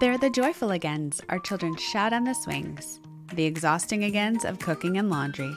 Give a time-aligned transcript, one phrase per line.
[0.00, 3.00] They're the joyful agains our children shout on the swings,
[3.34, 5.52] the exhausting agains of cooking and laundry,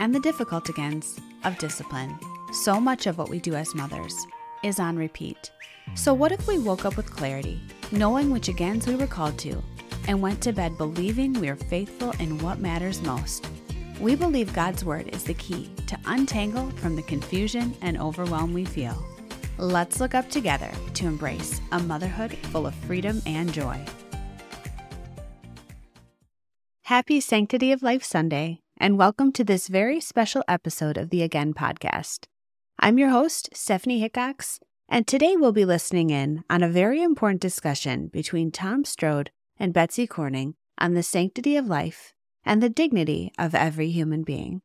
[0.00, 2.18] and the difficult agains of discipline.
[2.52, 4.16] So much of what we do as mothers
[4.64, 5.52] is on repeat.
[5.94, 7.60] So, what if we woke up with clarity,
[7.92, 9.62] knowing which agains we were called to,
[10.08, 13.46] and went to bed believing we are faithful in what matters most?
[14.00, 18.64] We believe God's Word is the key to untangle from the confusion and overwhelm we
[18.64, 19.13] feel.
[19.58, 23.80] Let's look up together to embrace a motherhood full of freedom and joy.
[26.82, 31.54] Happy Sanctity of Life Sunday, and welcome to this very special episode of the Again
[31.54, 32.24] podcast.
[32.80, 37.40] I'm your host, Stephanie Hickox, and today we'll be listening in on a very important
[37.40, 42.12] discussion between Tom Strode and Betsy Corning on the sanctity of life
[42.44, 44.62] and the dignity of every human being.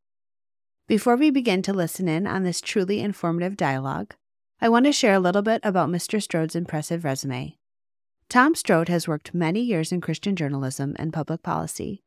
[0.87, 4.15] Before we begin to listen in on this truly informative dialogue,
[4.61, 6.21] I want to share a little bit about Mr.
[6.21, 7.57] Strode's impressive resume.
[8.27, 12.03] Tom Strode has worked many years in Christian journalism and public policy.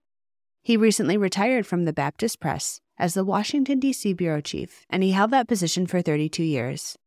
[0.62, 4.12] He recently retired from the Baptist Press as the Washington, D.C.
[4.12, 6.98] bureau chief, and he held that position for 32 years.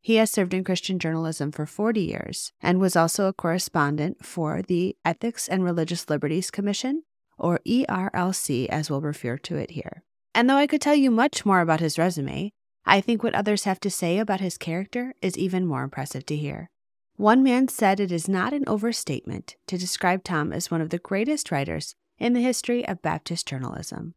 [0.00, 4.62] He has served in Christian journalism for 40 years and was also a correspondent for
[4.62, 7.02] the Ethics and Religious Liberties Commission
[7.36, 10.04] or ERLC as we'll refer to it here.
[10.34, 12.52] And though I could tell you much more about his resume,
[12.86, 16.36] I think what others have to say about his character is even more impressive to
[16.36, 16.70] hear.
[17.16, 20.98] One man said it is not an overstatement to describe Tom as one of the
[20.98, 24.14] greatest writers in the history of Baptist journalism.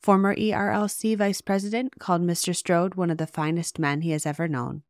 [0.00, 2.54] Former ERLC vice president called Mr.
[2.54, 4.82] Strode one of the finest men he has ever known.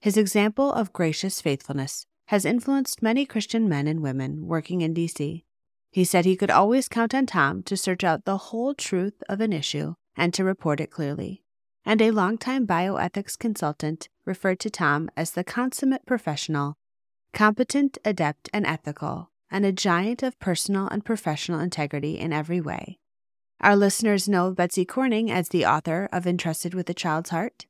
[0.00, 5.44] His example of gracious faithfulness has influenced many Christian men and women working in D.C.
[5.90, 9.40] He said he could always count on Tom to search out the whole truth of
[9.40, 11.42] an issue and to report it clearly.
[11.84, 16.76] And a longtime bioethics consultant referred to Tom as the consummate professional,
[17.32, 22.98] competent, adept, and ethical, and a giant of personal and professional integrity in every way.
[23.60, 27.66] Our listeners know Betsy Corning as the author of Entrusted with a Child's Heart,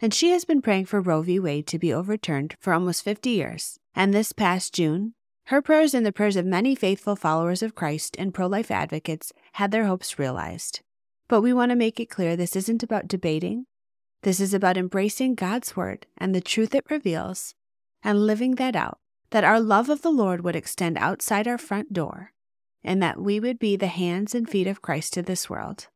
[0.00, 1.38] and she has been praying for Roe v.
[1.38, 3.78] Wade to be overturned for almost 50 years.
[3.94, 5.14] And this past June,
[5.46, 9.32] her prayers and the prayers of many faithful followers of Christ and pro life advocates
[9.52, 10.80] had their hopes realized.
[11.32, 13.64] But we want to make it clear this isn't about debating.
[14.20, 17.54] This is about embracing God's Word and the truth it reveals
[18.04, 18.98] and living that out,
[19.30, 22.34] that our love of the Lord would extend outside our front door,
[22.84, 25.86] and that we would be the hands and feet of Christ to this world.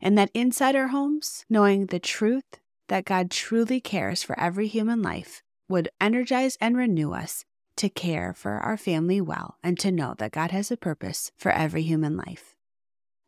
[0.00, 5.02] And that inside our homes, knowing the truth that God truly cares for every human
[5.02, 7.44] life would energize and renew us
[7.74, 11.50] to care for our family well and to know that God has a purpose for
[11.50, 12.54] every human life.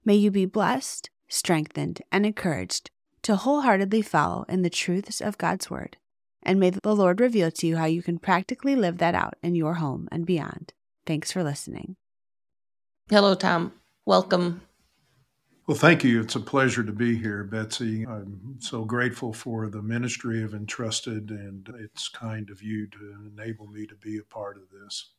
[0.04, 2.90] May you be blessed, strengthened, and encouraged
[3.22, 5.96] to wholeheartedly follow in the truths of God's Word.
[6.42, 9.54] And may the Lord reveal to you how you can practically live that out in
[9.54, 10.72] your home and beyond.
[11.06, 11.96] Thanks for listening.
[13.10, 13.72] Hello, Tom.
[14.06, 14.62] Welcome
[15.68, 16.22] well, thank you.
[16.22, 18.06] It's a pleasure to be here, Betsy.
[18.06, 23.66] I'm so grateful for the ministry of Entrusted, and it's kind of you to enable
[23.66, 25.10] me to be a part of this.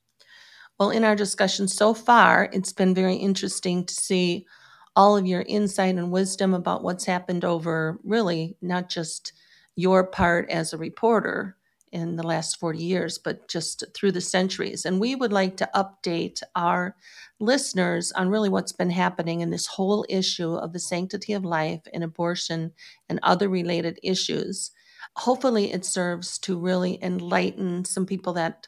[0.80, 4.48] Well, in our discussion so far, it's been very interesting to see
[4.96, 9.34] all of your insight and wisdom about what's happened over really not just
[9.76, 11.56] your part as a reporter,
[11.92, 14.86] in the last 40 years, but just through the centuries.
[14.86, 16.96] And we would like to update our
[17.40, 21.82] listeners on really what's been happening in this whole issue of the sanctity of life
[21.94, 22.74] and abortion
[23.08, 24.72] and other related issues.
[25.16, 28.68] Hopefully, it serves to really enlighten some people that,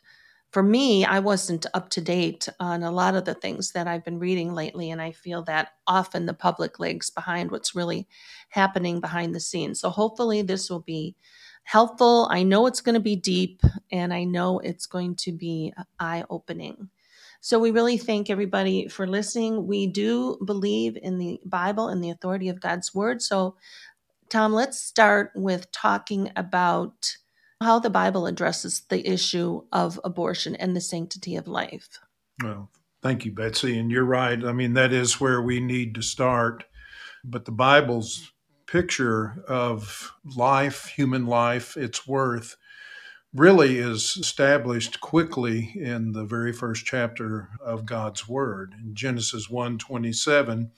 [0.51, 4.03] for me, I wasn't up to date on a lot of the things that I've
[4.03, 4.91] been reading lately.
[4.91, 8.07] And I feel that often the public lags behind what's really
[8.49, 9.79] happening behind the scenes.
[9.79, 11.15] So, hopefully, this will be
[11.63, 12.27] helpful.
[12.31, 15.83] I know it's going to be deep and I know it's going to be uh,
[15.99, 16.89] eye opening.
[17.39, 19.67] So, we really thank everybody for listening.
[19.67, 23.21] We do believe in the Bible and the authority of God's word.
[23.21, 23.55] So,
[24.27, 27.15] Tom, let's start with talking about
[27.61, 31.99] how the Bible addresses the issue of abortion and the sanctity of life.
[32.43, 32.69] Well,
[33.01, 33.77] thank you, Betsy.
[33.77, 34.43] And you're right.
[34.43, 36.63] I mean, that is where we need to start.
[37.23, 38.31] But the Bible's
[38.65, 42.55] picture of life, human life, its worth,
[43.33, 48.73] really is established quickly in the very first chapter of God's Word.
[48.83, 50.71] In Genesis 1 27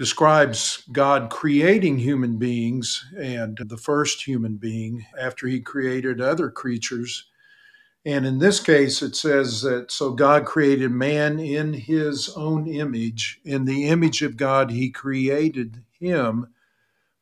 [0.00, 7.26] describes God creating human beings and the first human being after he created other creatures.
[8.06, 13.40] And in this case, it says that so God created man in his own image.
[13.44, 16.46] In the image of God, he created him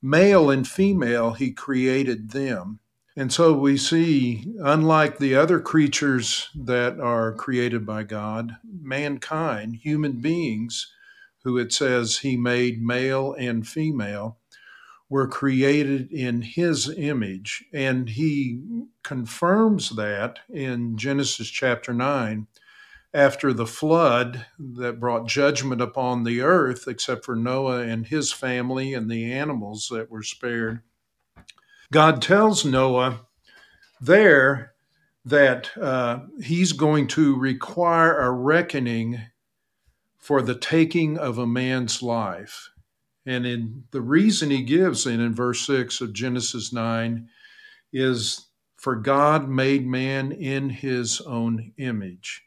[0.00, 2.78] male and female, he created them.
[3.16, 10.20] And so we see, unlike the other creatures that are created by God, mankind, human
[10.20, 10.86] beings,
[11.44, 14.38] who it says he made male and female,
[15.08, 17.64] were created in his image.
[17.72, 18.62] And he
[19.02, 22.46] confirms that in Genesis chapter 9
[23.14, 28.92] after the flood that brought judgment upon the earth, except for Noah and his family
[28.92, 30.82] and the animals that were spared.
[31.90, 33.20] God tells Noah
[34.00, 34.74] there
[35.24, 39.20] that uh, he's going to require a reckoning
[40.18, 42.70] for the taking of a man's life.
[43.24, 47.28] And in the reason he gives in, in verse 6 of Genesis 9
[47.92, 52.44] is for God made man in his own image.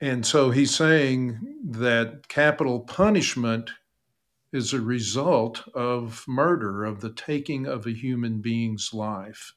[0.00, 3.70] And so he's saying that capital punishment
[4.52, 9.52] is a result of murder, of the taking of a human being's life.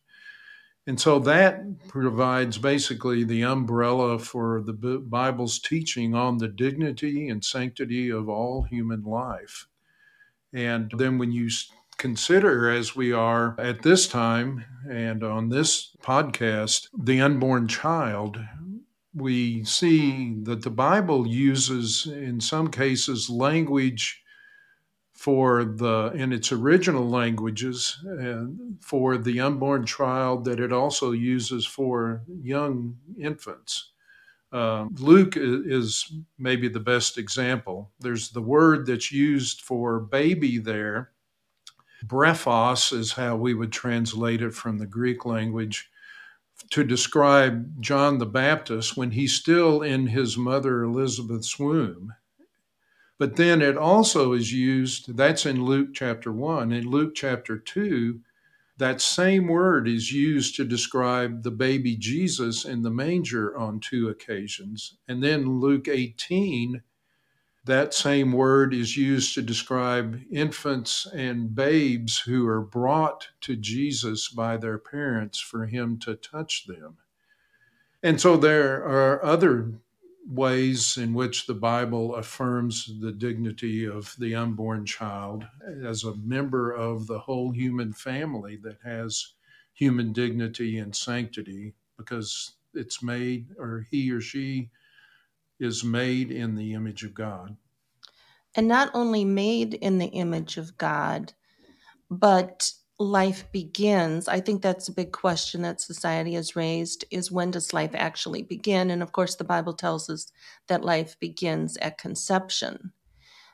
[0.85, 7.43] And so that provides basically the umbrella for the Bible's teaching on the dignity and
[7.43, 9.67] sanctity of all human life.
[10.51, 11.49] And then when you
[11.97, 18.37] consider, as we are at this time and on this podcast, the unborn child,
[19.15, 24.22] we see that the Bible uses, in some cases, language
[25.23, 28.43] for the in its original languages uh,
[28.81, 33.93] for the unborn child that it also uses for young infants.
[34.51, 37.89] Uh, Luke is maybe the best example.
[38.01, 41.11] There's the word that's used for baby there.
[42.05, 45.89] Brephos is how we would translate it from the Greek language
[46.71, 52.13] to describe John the Baptist when he's still in his mother Elizabeth's womb.
[53.19, 56.71] But then it also is used, that's in Luke chapter 1.
[56.71, 58.19] In Luke chapter 2,
[58.77, 64.09] that same word is used to describe the baby Jesus in the manger on two
[64.09, 64.97] occasions.
[65.07, 66.81] And then Luke 18,
[67.65, 74.27] that same word is used to describe infants and babes who are brought to Jesus
[74.27, 76.97] by their parents for him to touch them.
[78.01, 79.75] And so there are other
[80.25, 85.45] ways in which the Bible affirms the dignity of the unborn child
[85.83, 89.33] as a member of the whole human family that has
[89.73, 94.69] human dignity and sanctity because it's made or he or she
[95.59, 97.55] is made in the image of God.
[98.55, 101.33] And not only made in the image of God,
[102.09, 107.51] but life begins i think that's a big question that society has raised is when
[107.51, 108.91] does life actually begin?
[108.91, 110.31] And of course the bible tells us
[110.67, 112.91] that life begins at conception.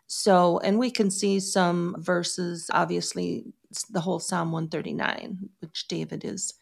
[0.07, 3.45] So and we can see some verses obviously
[3.89, 6.55] the whole psalm 139 which david is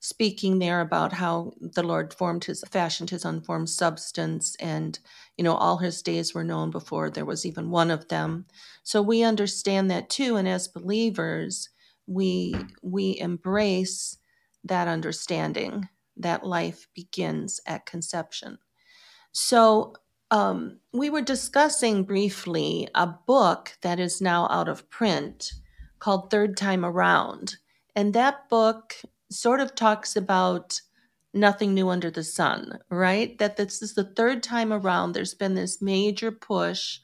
[0.00, 4.98] speaking there about how the lord formed his fashioned his unformed substance and
[5.36, 8.46] you know all his days were known before there was even one of them.
[8.82, 11.70] So we understand that too and as believers
[12.10, 14.18] we we embrace
[14.64, 18.58] that understanding that life begins at conception.
[19.32, 19.94] So
[20.32, 25.52] um, we were discussing briefly a book that is now out of print
[26.00, 27.56] called Third Time Around.
[27.94, 28.96] And that book
[29.30, 30.80] sort of talks about
[31.32, 33.38] nothing new under the sun, right?
[33.38, 35.12] That this is the third time around.
[35.12, 36.98] There's been this major push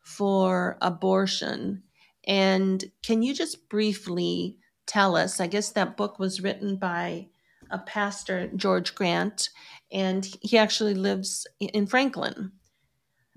[0.00, 1.82] for abortion
[2.26, 5.40] and can you just briefly tell us?
[5.40, 7.28] I guess that book was written by
[7.70, 9.50] a pastor, George Grant,
[9.92, 12.52] and he actually lives in Franklin.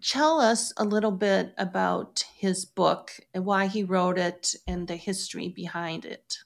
[0.01, 4.95] Tell us a little bit about his book and why he wrote it and the
[4.95, 6.37] history behind it.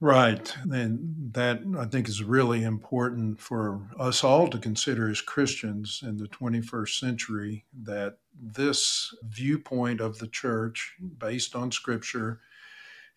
[0.00, 0.52] Right.
[0.70, 6.16] And that I think is really important for us all to consider as Christians in
[6.16, 12.40] the 21st century that this viewpoint of the church, based on scripture,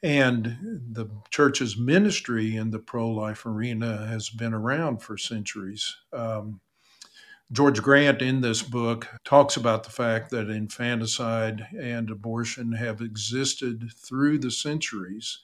[0.04, 0.58] and
[0.92, 5.96] the church's ministry in the pro life arena has been around for centuries.
[6.14, 6.60] Um,
[7.52, 13.92] George Grant in this book talks about the fact that infanticide and abortion have existed
[13.96, 15.40] through the centuries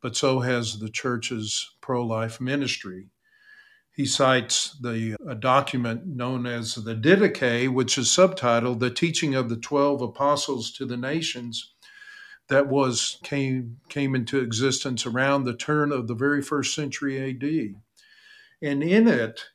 [0.00, 3.08] but so has the church's pro life ministry.
[4.00, 9.50] He cites the a document known as the Didache, which is subtitled "The Teaching of
[9.50, 11.74] the Twelve Apostles to the Nations,"
[12.48, 17.74] that was came came into existence around the turn of the very first century A.D.
[18.62, 19.50] And in it,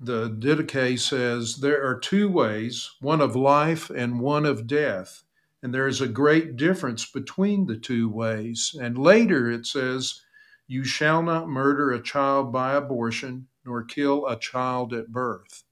[0.00, 5.22] the Didache says there are two ways: one of life and one of death.
[5.62, 8.74] And there is a great difference between the two ways.
[8.80, 10.22] And later it says,
[10.66, 15.64] You shall not murder a child by abortion, nor kill a child at birth.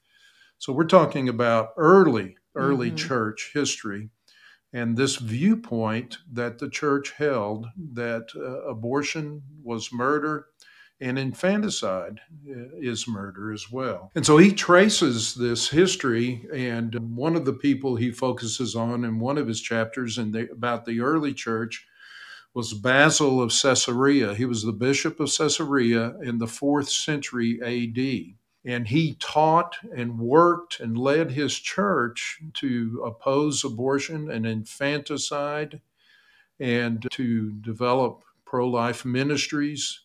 [0.58, 2.96] So we're talking about early, early mm-hmm.
[2.96, 4.10] church history.
[4.72, 10.46] And this viewpoint that the church held that uh, abortion was murder
[11.00, 14.10] and infanticide uh, is murder as well.
[14.14, 19.20] And so he traces this history, and one of the people he focuses on in
[19.20, 21.86] one of his chapters in the, about the early church
[22.54, 24.32] was Basil of Caesarea.
[24.34, 28.37] He was the bishop of Caesarea in the fourth century AD.
[28.64, 35.82] And he taught and worked and led his church to oppose abortion and infanticide
[36.61, 40.00] and to develop pro life ministries.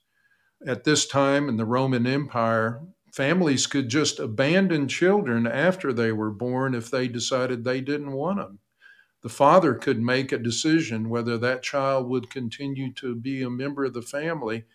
[0.65, 2.81] At this time in the Roman Empire,
[3.13, 8.39] families could just abandon children after they were born if they decided they didn't want
[8.39, 8.59] them
[9.21, 13.85] the father could make a decision whether that child would continue to be a member
[13.85, 14.65] of the family.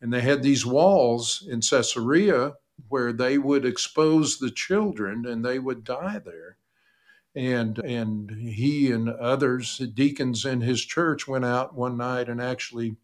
[0.00, 2.54] And they had these walls in Caesarea
[2.88, 6.56] where they would expose the children and they would die there.
[7.34, 12.96] And and he and others, deacons in his church, went out one night and actually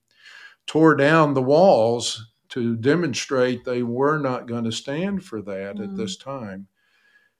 [0.66, 5.84] tore down the walls to demonstrate they were not going to stand for that mm.
[5.84, 6.66] at this time.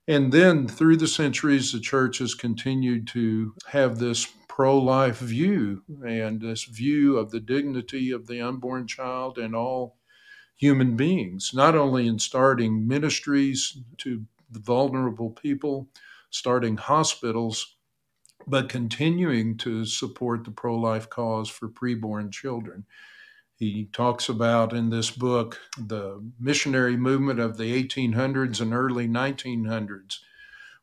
[0.09, 5.83] And then through the centuries, the church has continued to have this pro life view
[6.07, 9.99] and this view of the dignity of the unborn child and all
[10.57, 15.89] human beings, not only in starting ministries to vulnerable people,
[16.31, 17.77] starting hospitals,
[18.47, 22.87] but continuing to support the pro life cause for preborn children.
[23.59, 30.19] He talks about in this book the missionary movement of the 1800s and early 1900s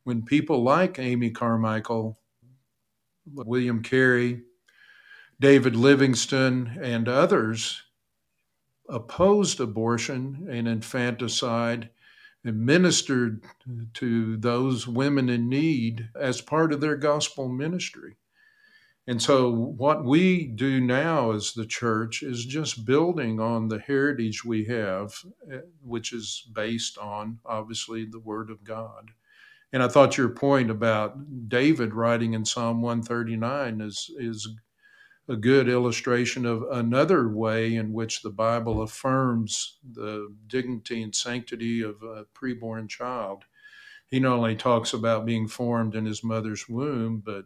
[0.03, 2.19] when people like Amy Carmichael,
[3.31, 4.41] William Carey,
[5.39, 7.83] David Livingstone, and others
[8.89, 11.89] opposed abortion and infanticide
[12.43, 13.43] and ministered
[13.93, 18.17] to those women in need as part of their gospel ministry.
[19.05, 24.45] And so, what we do now as the church is just building on the heritage
[24.45, 25.13] we have,
[25.51, 29.11] eh, which is based on obviously the Word of God.
[29.73, 34.47] And I thought your point about David writing in Psalm 139 is, is
[35.27, 41.81] a good illustration of another way in which the Bible affirms the dignity and sanctity
[41.81, 43.43] of a preborn child.
[44.07, 47.45] He not only talks about being formed in his mother's womb, but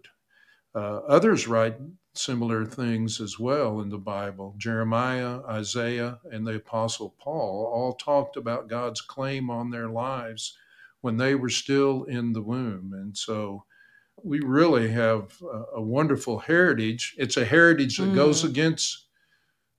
[0.78, 1.76] uh, others write
[2.14, 4.54] similar things as well in the Bible.
[4.58, 10.56] Jeremiah, Isaiah, and the Apostle Paul all talked about God's claim on their lives
[11.02, 12.94] when they were still in the womb.
[12.94, 13.64] And so
[14.24, 17.16] we really have a, a wonderful heritage.
[17.18, 18.16] It's a heritage that mm.
[18.16, 19.08] goes against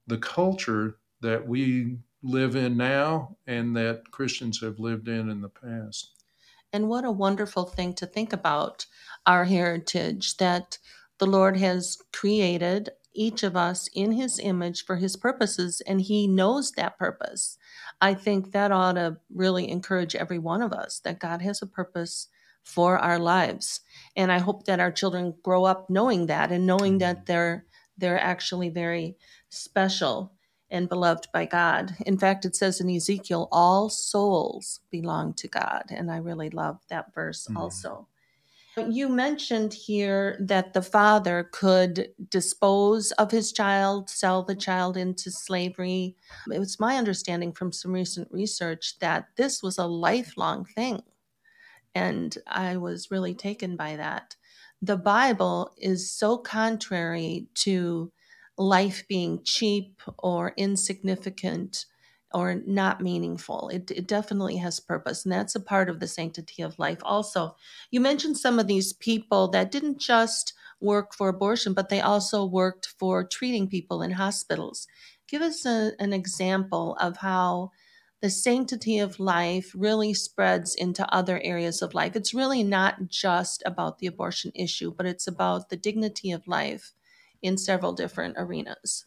[0.08, 5.48] the culture that we live in now and that Christians have lived in in the
[5.48, 6.17] past.
[6.72, 8.87] And what a wonderful thing to think about
[9.26, 10.78] our heritage that
[11.18, 16.26] the Lord has created each of us in his image for his purposes, and he
[16.28, 17.58] knows that purpose.
[18.00, 21.66] I think that ought to really encourage every one of us that God has a
[21.66, 22.28] purpose
[22.62, 23.80] for our lives.
[24.14, 27.26] And I hope that our children grow up knowing that and knowing that mm.
[27.26, 27.64] they're
[27.96, 29.16] they're actually very
[29.48, 30.32] special
[30.70, 31.94] and beloved by God.
[32.06, 35.84] In fact, it says in Ezekiel, all souls belong to God.
[35.90, 37.56] And I really love that verse mm-hmm.
[37.56, 38.06] also.
[38.76, 45.32] You mentioned here that the father could dispose of his child, sell the child into
[45.32, 46.14] slavery.
[46.52, 51.02] It was my understanding from some recent research that this was a lifelong thing.
[51.96, 54.37] And I was really taken by that.
[54.80, 58.12] The Bible is so contrary to
[58.58, 61.86] life being cheap or insignificant
[62.34, 63.68] or not meaningful.
[63.70, 66.98] It, it definitely has purpose, and that's a part of the sanctity of life.
[67.02, 67.56] Also,
[67.90, 72.44] you mentioned some of these people that didn't just work for abortion, but they also
[72.44, 74.86] worked for treating people in hospitals.
[75.26, 77.70] Give us a, an example of how
[78.20, 82.16] the sanctity of life really spreads into other areas of life.
[82.16, 86.92] It's really not just about the abortion issue, but it's about the dignity of life
[87.42, 89.07] in several different arenas.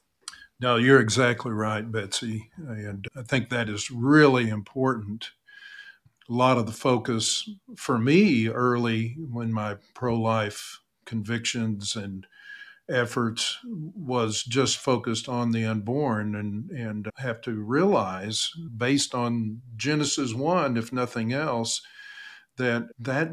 [0.59, 2.51] No, you're exactly right, Betsy.
[2.55, 5.31] And I think that is really important.
[6.29, 12.27] A lot of the focus for me early when my pro life convictions and
[12.89, 20.33] efforts was just focused on the unborn and and have to realize based on Genesis
[20.33, 21.81] 1 if nothing else
[22.57, 23.31] that that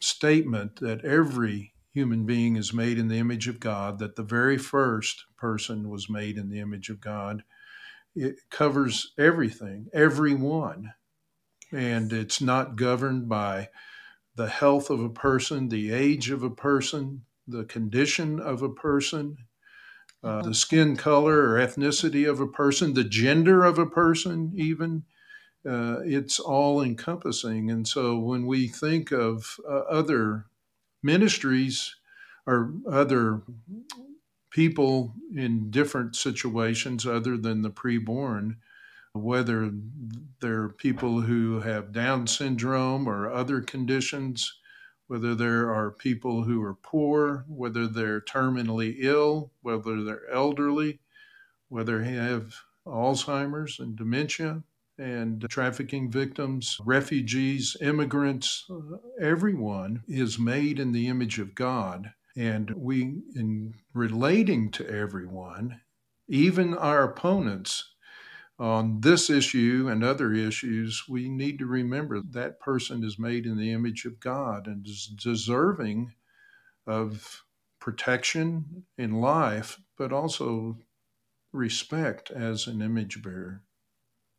[0.00, 4.58] statement that every human being is made in the image of God, that the very
[4.58, 7.44] first person was made in the image of God,
[8.16, 10.92] it covers everything, everyone.
[11.72, 13.68] And it's not governed by
[14.34, 19.36] the health of a person, the age of a person, the condition of a person,
[20.24, 25.04] uh, the skin color or ethnicity of a person, the gender of a person, even.
[25.68, 27.70] Uh, it's all encompassing.
[27.70, 30.46] And so when we think of uh, other
[31.04, 31.94] ministries
[32.46, 33.42] or other
[34.50, 38.56] people in different situations other than the preborn,
[39.12, 39.70] whether
[40.40, 44.52] they're people who have Down syndrome or other conditions,
[45.06, 51.00] whether there are people who are poor, whether they're terminally ill, whether they're elderly,
[51.68, 52.54] whether they have
[52.86, 54.62] Alzheimer's and dementia,
[54.98, 62.12] and trafficking victims, refugees, immigrants, uh, everyone is made in the image of God.
[62.36, 65.80] And we, in relating to everyone,
[66.28, 67.94] even our opponents,
[68.58, 73.58] on this issue and other issues, we need to remember that person is made in
[73.58, 76.12] the image of God and is deserving
[76.86, 77.42] of
[77.80, 80.78] protection in life, but also
[81.52, 83.62] respect as an image bearer.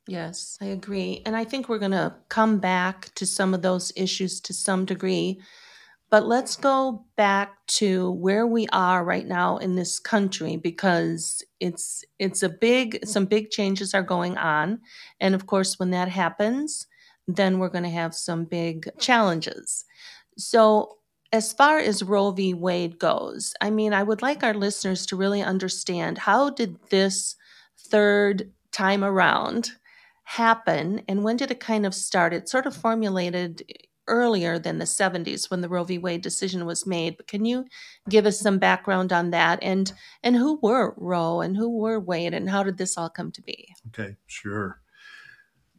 [0.08, 1.22] Yes, I agree.
[1.26, 4.86] And I think we're going to come back to some of those issues to some
[4.86, 5.40] degree.
[6.12, 12.04] But let's go back to where we are right now in this country because it's
[12.20, 14.80] it's a big some big changes are going on
[15.20, 16.88] and of course when that happens
[17.28, 19.86] then we're going to have some big challenges.
[20.38, 20.98] So
[21.34, 22.54] as far as Roe v.
[22.54, 27.36] Wade goes, I mean, I would like our listeners to really understand how did this
[27.78, 29.72] third time around
[30.26, 32.34] happen and when did it kind of start?
[32.34, 33.64] It sort of formulated
[34.08, 35.98] earlier than the 70s when the Roe v.
[35.98, 37.18] Wade decision was made.
[37.18, 37.66] But can you
[38.10, 39.92] give us some background on that and
[40.24, 43.42] and who were Roe and who were Wade and how did this all come to
[43.42, 43.74] be?
[43.88, 44.82] Okay, sure.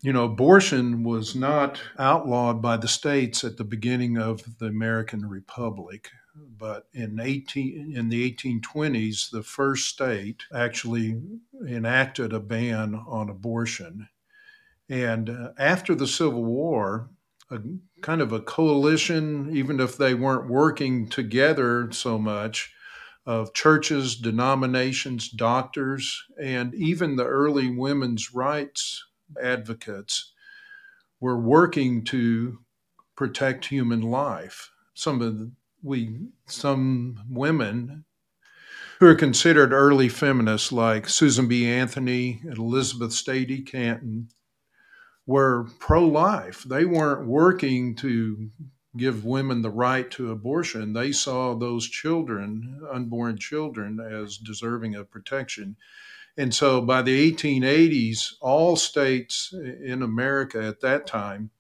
[0.02, 5.26] You know, abortion was not outlawed by the states at the beginning of the American
[5.26, 6.10] Republic,
[6.58, 11.20] but in 18 in the 1820s the first state actually
[11.66, 14.08] enacted a ban on abortion
[14.88, 17.10] and uh, after the Civil War,
[17.50, 17.58] a
[18.02, 22.72] kind of a coalition, even if they weren't working together so much,
[23.24, 29.04] of churches, denominations, doctors, and even the early women's rights
[29.42, 30.32] advocates
[31.20, 32.58] were working to
[33.16, 34.70] protect human life.
[34.94, 35.50] Some of the,
[35.82, 38.04] we some women
[39.00, 41.66] who are considered early feminists like Susan B.
[41.68, 44.28] Anthony and Elizabeth Cady Stanton
[45.26, 46.62] were pro life.
[46.64, 48.50] They weren't working to
[48.96, 50.92] give women the right to abortion.
[50.92, 55.76] They saw those children, unborn children, as deserving of protection.
[56.36, 61.50] And so by the 1880s, all states in America at that time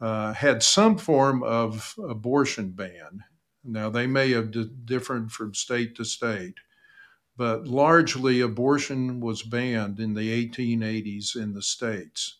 [0.00, 3.24] uh, had some form of abortion ban.
[3.64, 6.54] Now, they may have d- differed from state to state,
[7.36, 12.37] but largely abortion was banned in the 1880s in the states.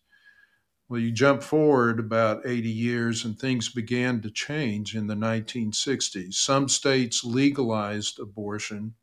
[0.89, 6.33] Well, you jump forward about 80 years and things began to change in the 1960s.
[6.33, 8.95] Some states legalized abortion,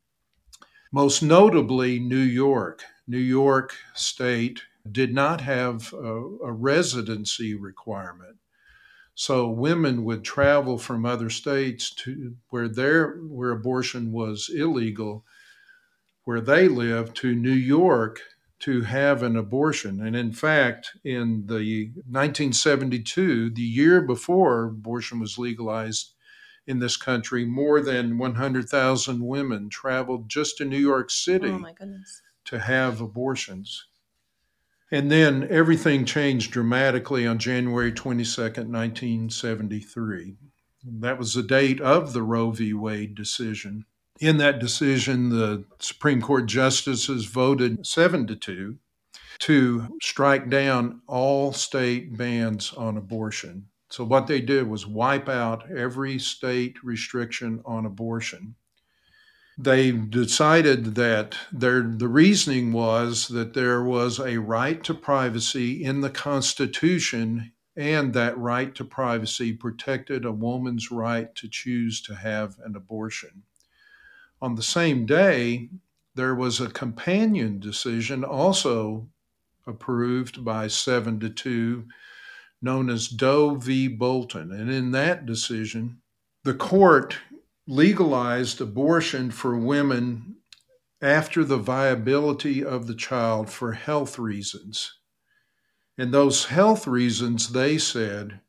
[0.92, 2.84] most notably New York.
[3.08, 8.38] New York State did not have a, a residency requirement.
[9.14, 15.24] So women would travel from other states to where their where abortion was illegal,
[16.24, 18.22] where they lived to New York
[18.66, 20.04] to have an abortion.
[20.04, 26.16] And in fact, in the 1972, the year before abortion was legalized
[26.66, 31.64] in this country, more than 100,000 women traveled just to New York City oh
[32.46, 33.86] to have abortions.
[34.92, 40.38] And then everything changed dramatically on January 22nd, 1973.
[41.02, 42.74] That was the date of the Roe v.
[42.74, 43.86] Wade decision.
[44.22, 48.78] In that decision, the Supreme Court justices voted seven to two
[49.40, 53.68] to strike down all state bans on abortion.
[53.90, 58.56] So, what they did was wipe out every state restriction on abortion.
[59.58, 66.00] They decided that their, the reasoning was that there was a right to privacy in
[66.02, 72.58] the Constitution, and that right to privacy protected a woman's right to choose to have
[72.64, 73.44] an abortion.
[74.42, 75.70] On the same day,
[76.16, 79.08] there was a companion decision also
[79.68, 81.88] approved by seven to two,
[82.62, 83.88] known as Doe v.
[83.88, 84.52] Bolton.
[84.52, 86.02] And in that decision,
[86.44, 87.18] the court
[87.68, 90.36] legalized abortion for women
[91.02, 94.98] after the viability of the child for health reasons.
[95.98, 98.40] And those health reasons, they said,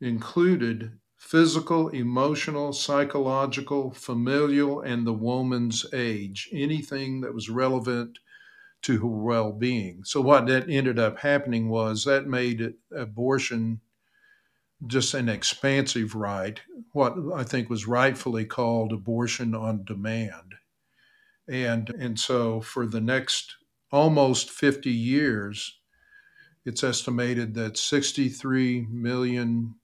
[0.00, 8.18] included physical, emotional, psychological, familial, and the woman's age, anything that was relevant
[8.80, 10.02] to her well being.
[10.02, 13.80] So, what that ended up happening was that made abortion
[14.86, 16.58] just an expansive right,
[16.92, 20.54] what I think was rightfully called abortion on demand.
[21.46, 23.56] And, and so, for the next
[23.92, 25.80] almost 50 years,
[26.64, 29.74] it's estimated that 63 million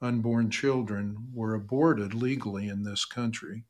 [0.00, 3.64] unborn children were aborted legally in this country.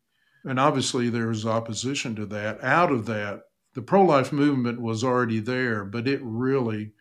[0.44, 2.62] And obviously, there was opposition to that.
[2.62, 3.42] Out of that,
[3.74, 6.92] the pro life movement was already there, but it really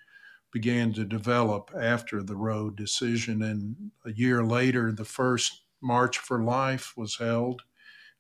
[0.52, 3.42] began to develop after the Roe decision.
[3.42, 7.62] And a year later, the first March for Life was held.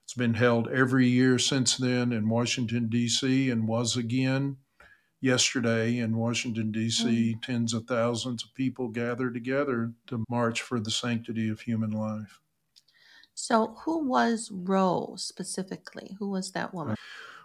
[0.03, 4.57] It's been held every year since then in Washington, D.C., and was again
[5.25, 7.41] yesterday in Washington, D.C., mm.
[7.41, 12.39] tens of thousands of people gathered together to march for the sanctity of human life.
[13.33, 16.15] So, who was Roe specifically?
[16.19, 16.95] Who was that woman?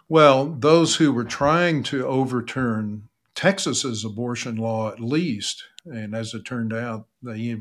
[0.07, 6.45] Well, those who were trying to overturn Texas's abortion law, at least, and as it
[6.45, 7.57] turned out, they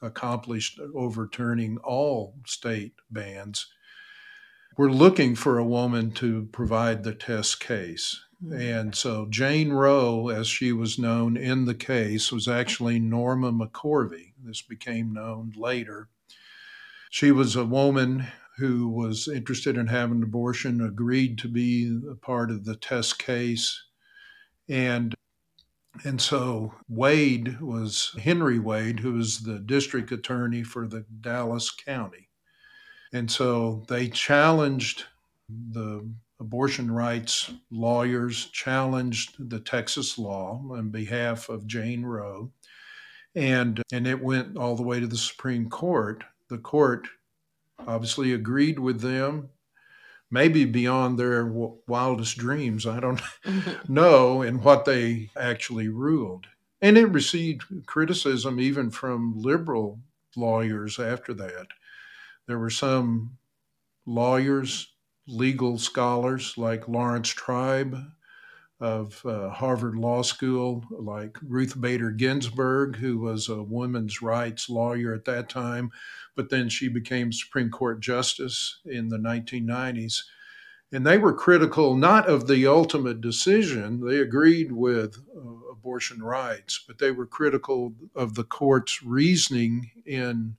[0.00, 3.66] accomplished overturning all state bans.
[4.78, 8.24] We're looking for a woman to provide the test case.
[8.44, 8.60] Mm-hmm.
[8.60, 14.32] And so Jane Roe, as she was known in the case, was actually Norma McCorvey.
[14.42, 16.08] This became known later.
[17.10, 22.14] She was a woman who was interested in having an abortion, agreed to be a
[22.14, 23.82] part of the test case.
[24.68, 25.14] And
[26.04, 32.28] and so Wade was Henry Wade, who was the district attorney for the Dallas County.
[33.12, 35.04] And so they challenged
[35.48, 36.08] the
[36.40, 42.50] abortion rights lawyers challenged the Texas law on behalf of Jane Roe,
[43.34, 46.24] and and it went all the way to the Supreme Court.
[46.48, 47.06] The court
[47.86, 49.50] obviously agreed with them,
[50.30, 51.46] maybe beyond their
[51.86, 52.86] wildest dreams.
[52.86, 53.20] I don't
[53.88, 56.46] know in what they actually ruled,
[56.80, 60.00] and it received criticism even from liberal
[60.36, 61.66] lawyers after that.
[62.46, 63.36] There were some
[64.06, 64.90] lawyers
[65.30, 67.96] legal scholars like Laurence Tribe
[68.80, 75.14] of uh, Harvard Law School, like Ruth Bader Ginsburg, who was a women's rights lawyer
[75.14, 75.90] at that time,
[76.34, 80.22] but then she became Supreme Court Justice in the 1990s.
[80.92, 86.82] And they were critical not of the ultimate decision, they agreed with uh, abortion rights,
[86.86, 90.56] but they were critical of the court's reasoning in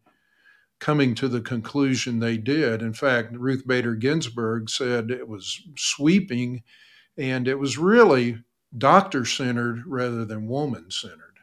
[0.82, 2.82] coming to the conclusion they did.
[2.82, 6.64] In fact, Ruth Bader Ginsburg said it was sweeping
[7.18, 8.44] and it was really
[8.78, 11.40] doctor centered rather than woman centered.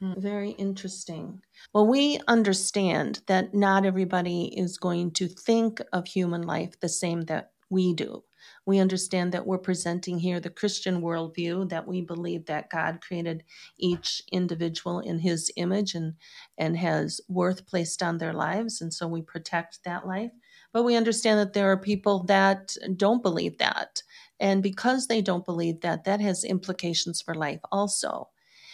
[0.00, 1.42] Hmm, very interesting.
[1.72, 7.22] Well, we understand that not everybody is going to think of human life the same
[7.22, 8.24] that we do.
[8.66, 13.44] We understand that we're presenting here the Christian worldview, that we believe that God created
[13.78, 16.14] each individual in his image and,
[16.58, 18.80] and has worth placed on their lives.
[18.80, 20.32] And so we protect that life.
[20.72, 24.02] But we understand that there are people that don't believe that.
[24.40, 28.28] And because they don't believe that, that has implications for life also.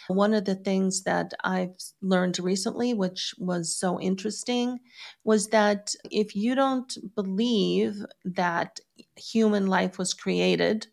[0.09, 4.81] One of the things that I've learned recently, which was so interesting,
[5.25, 8.81] was that if you don't believe that
[9.17, 10.87] human life was created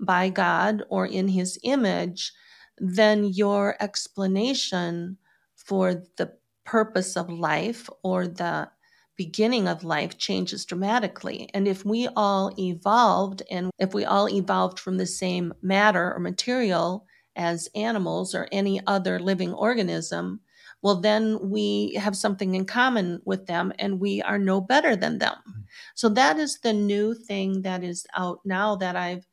[0.00, 2.32] by God or in his image,
[2.78, 5.18] then your explanation
[5.54, 6.32] for the
[6.64, 8.68] purpose of life or the
[9.16, 11.48] beginning of life changes dramatically.
[11.54, 16.18] And if we all evolved and if we all evolved from the same matter or
[16.18, 20.40] material, as animals or any other living organism,
[20.82, 25.18] well, then we have something in common with them and we are no better than
[25.18, 25.34] them.
[25.48, 25.60] Mm-hmm.
[25.94, 29.26] So that is the new thing that is out now that I've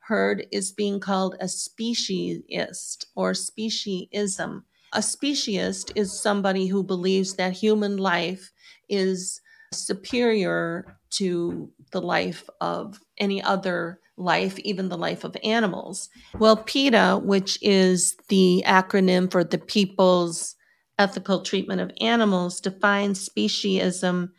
[0.00, 4.62] heard is being called a speciesist or speciesism.
[4.94, 8.52] A speciesist is somebody who believes that human life
[8.88, 9.40] is
[9.72, 16.08] superior to the life of any other life, even the life of animals.
[16.38, 20.56] Well, PETA, which is the acronym for the People's
[20.98, 24.30] Ethical Treatment of Animals, defines speciesism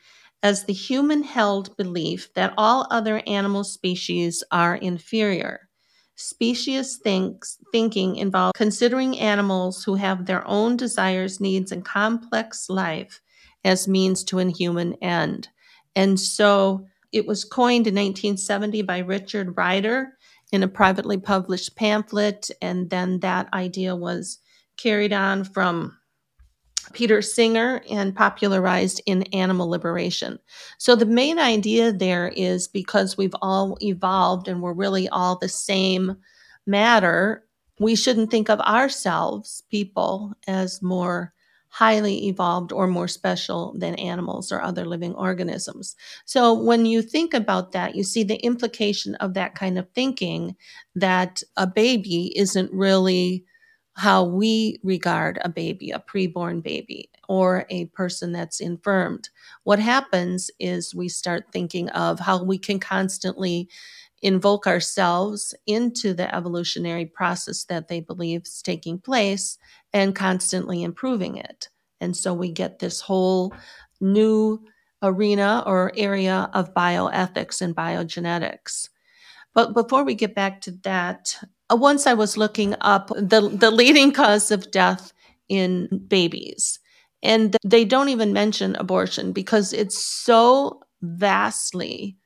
[0.41, 5.69] as the human held belief that all other animal species are inferior.
[6.17, 13.21] Speciesist thinks, thinking involves considering animals who have their own desires, needs, and complex life
[13.63, 15.47] as means to an human end.
[15.95, 20.13] And so It was coined in 1970 by Richard Ryder
[20.51, 24.39] in a privately published pamphlet, and then that idea was
[24.77, 25.97] carried on from
[26.93, 30.39] Peter Singer and popularized in Animal Liberation.
[30.77, 35.49] So, the main idea there is because we've all evolved and we're really all the
[35.49, 36.17] same
[36.65, 37.45] matter,
[37.79, 41.33] we shouldn't think of ourselves, people, as more
[41.69, 45.95] highly evolved or more special than animals or other living organisms.
[46.25, 50.55] So, when you think about that, you see the implication of that kind of thinking
[50.95, 53.45] that a baby isn't really
[53.95, 59.29] how we regard a baby, a preborn baby, or a person that's infirmed.
[59.63, 63.69] What happens is we start thinking of how we can constantly
[64.21, 69.57] invoke ourselves into the evolutionary process that they believe is taking place
[69.93, 71.69] and constantly improving it.
[72.01, 73.53] And so we get this whole
[74.01, 74.61] new
[75.01, 78.89] arena or area of bioethics and biogenetics.
[79.53, 81.37] But before we get back to that,
[81.71, 85.13] uh, once I was looking up the, the leading cause of death
[85.47, 86.79] in babies,
[87.21, 92.17] and they don't even mention abortion because it's so vastly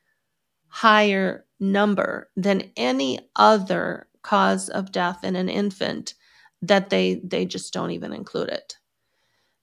[0.68, 6.14] higher number than any other cause of death in an infant
[6.62, 8.76] that they they just don't even include it.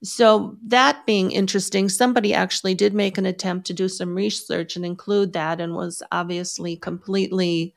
[0.04, 4.86] So that being interesting, somebody actually did make an attempt to do some research and
[4.86, 7.76] include that and was obviously completely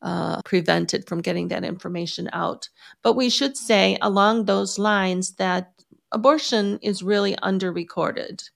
[0.00, 2.68] uh, prevented from getting that information out.
[3.02, 5.72] But we should say along those lines that
[6.12, 8.48] abortion is really underrecorded.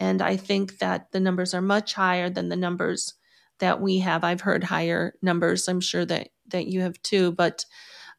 [0.00, 3.14] And I think that the numbers are much higher than the numbers
[3.60, 4.24] that we have.
[4.24, 5.68] I've heard higher numbers.
[5.68, 7.32] I'm sure that, that you have too.
[7.32, 7.64] But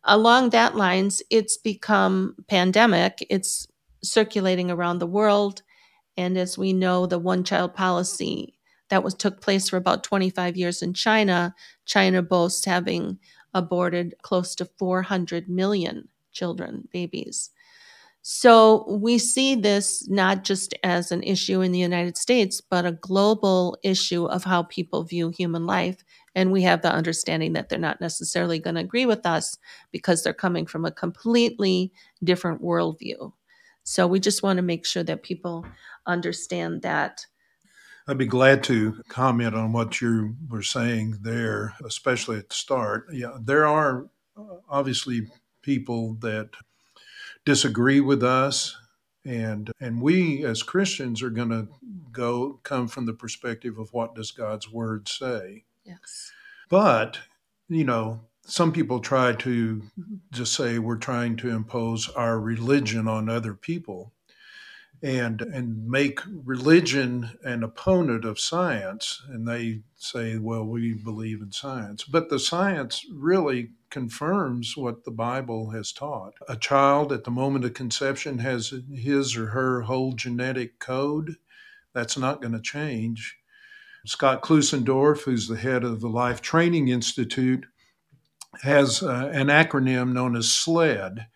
[0.04, 3.26] along that lines, it's become pandemic.
[3.30, 3.68] It's
[4.04, 5.62] circulating around the world.
[6.18, 8.56] And as we know, the one child policy
[8.90, 13.20] that was took place for about 25 years in China, China boasts having
[13.54, 17.50] aborted close to 400 million children, babies.
[18.28, 22.94] So we see this not just as an issue in the United States, but a
[22.94, 26.04] global issue of how people view human life.
[26.34, 29.60] And we have the understanding that they're not necessarily going to agree with us
[29.92, 31.92] because they're coming from a completely
[32.24, 33.32] different worldview.
[33.84, 35.64] So we just want to make sure that people
[36.08, 37.28] understand that
[38.08, 43.06] I'd be glad to comment on what you were saying there, especially at the start.
[43.12, 45.28] Yeah, there are uh, obviously
[45.62, 46.50] people that
[47.46, 48.76] disagree with us
[49.26, 51.68] and and we as Christians are going to
[52.12, 55.66] go come from the perspective of what does God's word say.
[55.84, 56.32] Yes.
[56.70, 57.20] But,
[57.68, 60.16] you know, some people try to mm-hmm.
[60.32, 64.14] just say we're trying to impose our religion on other people
[65.04, 71.52] and and make religion an opponent of science and they say well we believe in
[71.52, 72.04] science.
[72.04, 76.34] But the science really confirms what the bible has taught.
[76.48, 81.36] A child at the moment of conception has his or her whole genetic code.
[81.94, 83.38] That's not going to change.
[84.06, 87.66] Scott klusendorf who's the head of the life training institute
[88.62, 91.28] has uh, an acronym known as sled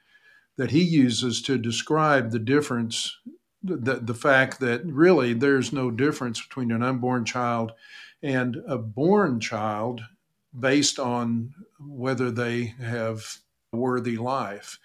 [0.58, 3.18] that he uses to describe the difference
[3.64, 7.74] the, the fact that really there's no difference between an unborn child
[8.22, 10.02] and a born child
[10.58, 13.38] based on whether they have
[13.74, 14.80] a worthy life.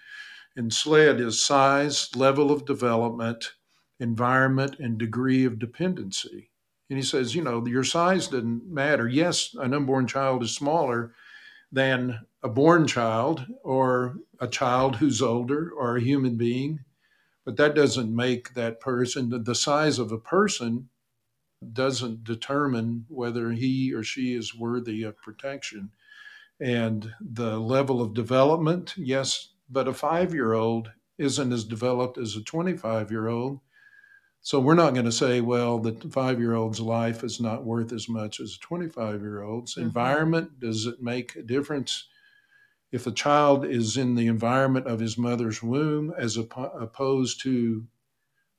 [0.55, 3.53] And SLED is size, level of development,
[3.99, 6.49] environment, and degree of dependency.
[6.89, 9.07] And he says, you know, your size doesn't matter.
[9.07, 11.13] Yes, an unborn child is smaller
[11.71, 16.84] than a born child or a child who's older or a human being
[17.45, 20.89] but that doesn't make that person the size of a person
[21.73, 25.91] doesn't determine whether he or she is worthy of protection.
[26.59, 33.59] And the level of development yes but a 5-year-old isn't as developed as a 25-year-old
[34.41, 38.39] so we're not going to say well the 5-year-old's life is not worth as much
[38.39, 39.83] as a 25-year-old's mm-hmm.
[39.83, 42.07] environment does it make a difference
[42.95, 47.85] if a child is in the environment of his mother's womb as opposed to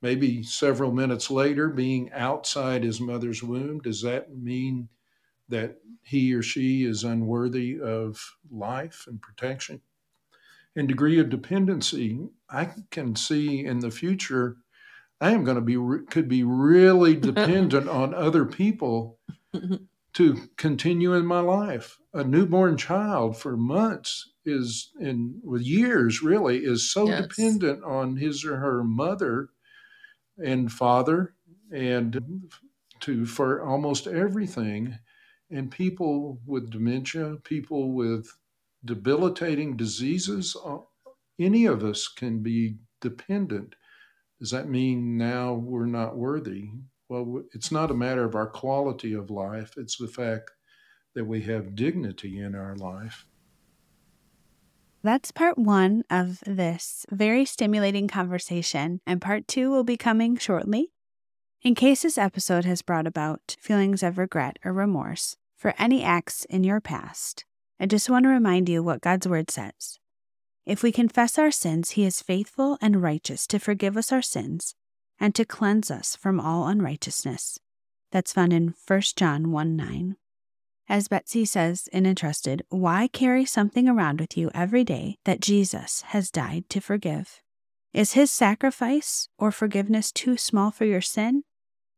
[0.03, 4.89] maybe several minutes later being outside his mother's womb, does that mean
[5.49, 9.81] that he or she is unworthy of life and protection?
[10.75, 14.57] And degree of dependency, I can see in the future,
[15.19, 19.17] I am going to be, could be really dependent on other people
[20.17, 21.99] to continue in my life.
[22.11, 27.21] A newborn child for months is in with years really is so yes.
[27.21, 29.49] dependent on his or her mother
[30.43, 31.35] and father
[31.71, 32.49] and
[33.01, 34.97] to for almost everything.
[35.51, 38.27] And people with dementia, people with
[38.83, 40.79] debilitating diseases, uh,
[41.39, 43.75] any of us can be dependent.
[44.39, 46.71] Does that mean now we're not worthy?
[47.09, 50.51] Well, it's not a matter of our quality of life, it's the fact
[51.15, 53.25] that we have dignity in our life.
[55.03, 60.91] That's part one of this very stimulating conversation, and part two will be coming shortly.
[61.61, 66.45] In case this episode has brought about feelings of regret or remorse for any acts
[66.45, 67.45] in your past,
[67.79, 69.97] I just want to remind you what God's Word says.
[70.65, 74.75] If we confess our sins, He is faithful and righteous to forgive us our sins
[75.19, 77.59] and to cleanse us from all unrighteousness.
[78.11, 80.15] That's found in 1 John 1 9.
[80.89, 86.01] As Betsy says in Entrusted, why carry something around with you every day that Jesus
[86.07, 87.41] has died to forgive?
[87.93, 91.43] Is his sacrifice or forgiveness too small for your sin?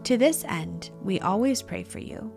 [0.06, 2.32] To this end, we always pray for you,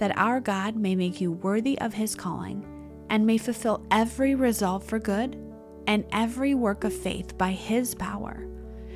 [0.00, 2.66] that our God may make you worthy of his calling
[3.08, 5.40] and may fulfill every resolve for good
[5.86, 8.49] and every work of faith by his power,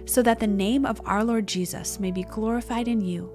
[0.06, 3.30] so that the name of our Lord Jesus may be glorified in you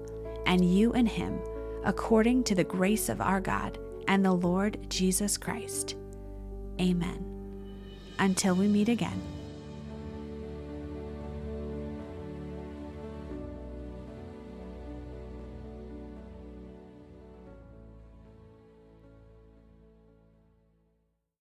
[0.46, 1.38] and you in him,
[1.84, 3.78] according to the grace of our God
[4.08, 5.96] and the Lord Jesus Christ.
[6.80, 7.24] Amen.
[8.18, 9.20] Until we meet again.